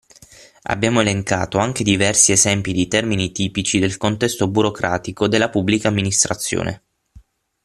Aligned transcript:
Abbiamo 0.63 0.99
elencato 1.01 1.59
anche 1.59 1.83
diversi 1.83 2.31
esempi 2.31 2.73
di 2.73 2.87
termini 2.87 3.31
tipici 3.31 3.77
del 3.77 3.97
contesto 3.97 4.47
burocratico 4.47 5.27
della 5.27 5.51
Pubblica 5.51 5.89
Amministrazione. 5.89 6.81